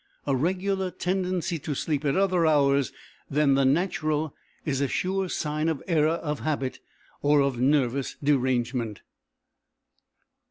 A 0.25 0.35
regular 0.35 0.89
tendency 0.89 1.59
to 1.59 1.75
sleep 1.75 2.03
at 2.05 2.15
other 2.17 2.47
hours 2.47 2.91
than 3.29 3.53
the 3.53 3.65
natural 3.65 4.35
is 4.65 4.81
a 4.81 4.87
sure 4.87 5.29
sign 5.29 5.69
of 5.69 5.83
error 5.87 6.15
of 6.17 6.39
habit 6.39 6.79
or 7.21 7.41
of 7.43 7.59
nervous 7.61 8.15
derangement. 8.23 9.01